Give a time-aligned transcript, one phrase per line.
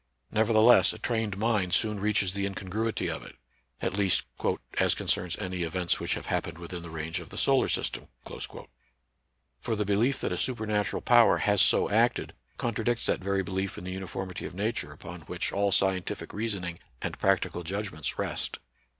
[0.31, 3.35] Nevertheless a trained mind soon reaches the incongruity of it,
[3.83, 4.23] at least"
[4.79, 8.07] as concerns any events which have happened within the range of the solar system."
[9.59, 13.83] For the belief that a supernatural power has so acted contradicts that very belief in
[13.83, 18.57] the uniformity of Nature upon which all scientific reasoning and practical judg ments rest.